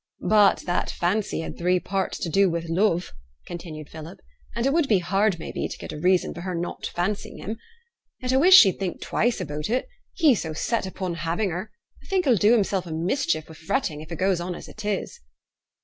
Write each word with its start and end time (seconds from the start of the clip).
'but 0.33 0.61
that 0.65 0.89
fancy 0.89 1.41
had 1.41 1.55
three 1.55 1.79
parts 1.79 2.17
to 2.17 2.27
do 2.27 2.49
wi' 2.49 2.63
love,' 2.67 3.11
continued 3.45 3.87
Philip, 3.87 4.19
'and 4.55 4.65
it 4.65 4.73
would 4.73 4.87
be 4.87 4.97
hard, 4.97 5.37
may 5.37 5.51
be, 5.51 5.67
to 5.67 5.77
get 5.77 5.91
a 5.91 5.99
reason 5.99 6.33
for 6.33 6.41
her 6.41 6.55
not 6.55 6.87
fancying 6.87 7.37
him. 7.37 7.59
Yet 8.19 8.33
I 8.33 8.37
wish 8.37 8.55
she'd 8.55 8.79
think 8.79 8.99
twice 8.99 9.39
about 9.39 9.69
it; 9.69 9.87
he 10.15 10.33
so 10.33 10.53
set 10.53 10.87
upon 10.87 11.13
having 11.21 11.51
her, 11.51 11.69
I 12.01 12.07
think 12.07 12.25
he'll 12.25 12.35
do 12.35 12.51
himself 12.53 12.87
a 12.87 12.91
mischief 12.91 13.45
wi' 13.47 13.53
fretting, 13.53 14.01
if 14.01 14.11
it 14.11 14.15
goes 14.15 14.41
on 14.41 14.55
as 14.55 14.67
it 14.67 14.83
is.' 14.83 15.19